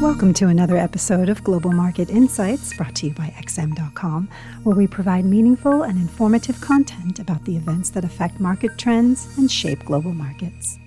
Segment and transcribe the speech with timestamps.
[0.00, 4.30] Welcome to another episode of Global Market Insights brought to you by XM.com,
[4.62, 9.52] where we provide meaningful and informative content about the events that affect market trends and
[9.52, 10.78] shape global markets.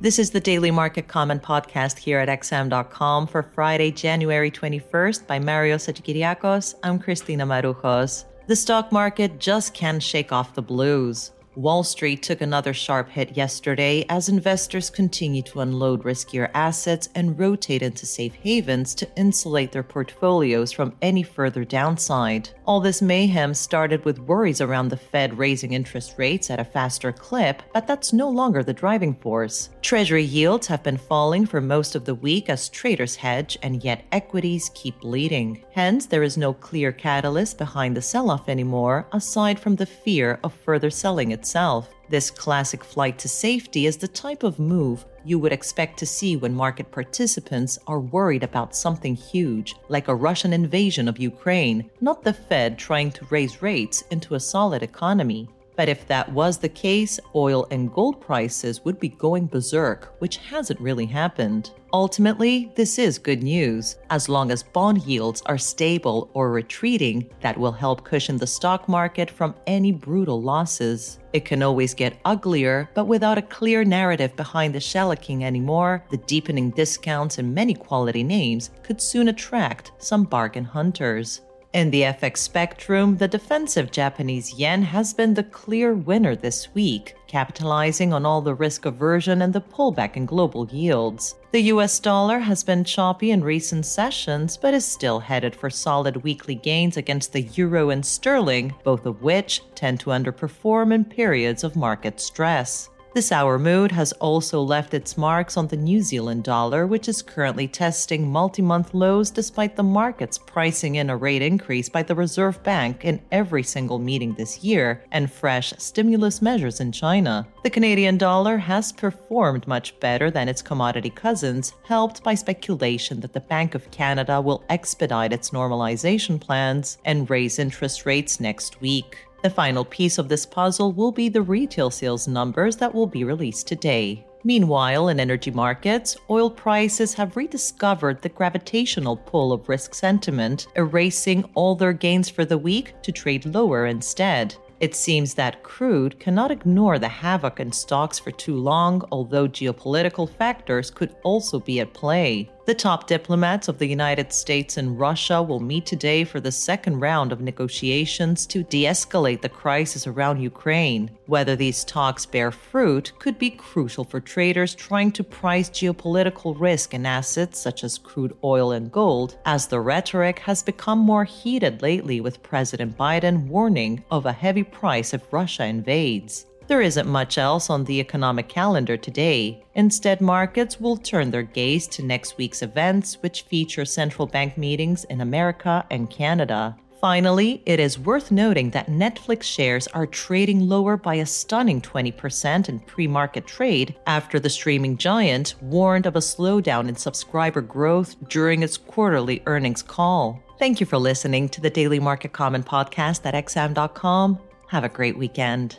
[0.00, 5.38] This is the Daily Market Comment podcast here at XM.com for Friday, January 21st by
[5.38, 6.76] Mario Hadjikyriacos.
[6.82, 8.24] I'm Christina Marujos.
[8.46, 11.32] The stock market just can't shake off the blues.
[11.58, 17.36] Wall Street took another sharp hit yesterday as investors continue to unload riskier assets and
[17.36, 22.48] rotate into safe havens to insulate their portfolios from any further downside.
[22.64, 27.10] All this mayhem started with worries around the Fed raising interest rates at a faster
[27.10, 29.70] clip, but that's no longer the driving force.
[29.82, 34.04] Treasury yields have been falling for most of the week as traders hedge, and yet
[34.12, 35.64] equities keep leading.
[35.72, 40.38] Hence, there is no clear catalyst behind the sell off anymore, aside from the fear
[40.44, 41.88] of further selling itself itself.
[42.10, 46.36] This classic flight to safety is the type of move you would expect to see
[46.36, 52.22] when market participants are worried about something huge, like a Russian invasion of Ukraine, not
[52.22, 55.48] the Fed trying to raise rates into a solid economy.
[55.78, 60.38] But if that was the case, oil and gold prices would be going berserk, which
[60.38, 61.70] hasn't really happened.
[61.92, 63.96] Ultimately, this is good news.
[64.10, 68.88] As long as bond yields are stable or retreating, that will help cushion the stock
[68.88, 71.20] market from any brutal losses.
[71.32, 76.16] It can always get uglier, but without a clear narrative behind the shellacking anymore, the
[76.16, 81.42] deepening discounts in many quality names could soon attract some bargain hunters.
[81.74, 87.14] In the FX spectrum, the defensive Japanese yen has been the clear winner this week,
[87.26, 91.34] capitalizing on all the risk aversion and the pullback in global yields.
[91.52, 96.16] The US dollar has been choppy in recent sessions, but is still headed for solid
[96.16, 101.64] weekly gains against the euro and sterling, both of which tend to underperform in periods
[101.64, 102.88] of market stress.
[103.18, 107.20] The sour mood has also left its marks on the New Zealand dollar, which is
[107.20, 112.14] currently testing multi month lows despite the markets pricing in a rate increase by the
[112.14, 117.44] Reserve Bank in every single meeting this year and fresh stimulus measures in China.
[117.64, 123.32] The Canadian dollar has performed much better than its commodity cousins, helped by speculation that
[123.32, 129.27] the Bank of Canada will expedite its normalization plans and raise interest rates next week.
[129.42, 133.22] The final piece of this puzzle will be the retail sales numbers that will be
[133.22, 134.24] released today.
[134.42, 141.44] Meanwhile, in energy markets, oil prices have rediscovered the gravitational pull of risk sentiment, erasing
[141.54, 144.56] all their gains for the week to trade lower instead.
[144.80, 150.28] It seems that crude cannot ignore the havoc in stocks for too long, although geopolitical
[150.28, 152.48] factors could also be at play.
[152.68, 157.00] The top diplomats of the United States and Russia will meet today for the second
[157.00, 161.10] round of negotiations to de escalate the crisis around Ukraine.
[161.24, 166.92] Whether these talks bear fruit could be crucial for traders trying to price geopolitical risk
[166.92, 171.80] in assets such as crude oil and gold, as the rhetoric has become more heated
[171.80, 176.44] lately with President Biden warning of a heavy price if Russia invades.
[176.68, 179.64] There isn't much else on the economic calendar today.
[179.74, 185.04] Instead, markets will turn their gaze to next week's events, which feature central bank meetings
[185.04, 186.76] in America and Canada.
[187.00, 192.68] Finally, it is worth noting that Netflix shares are trading lower by a stunning 20%
[192.68, 198.14] in pre market trade after the streaming giant warned of a slowdown in subscriber growth
[198.28, 200.42] during its quarterly earnings call.
[200.58, 204.38] Thank you for listening to the Daily Market Comment podcast at xm.com.
[204.66, 205.78] Have a great weekend.